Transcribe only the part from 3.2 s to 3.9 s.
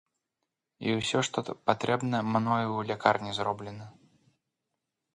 зроблена.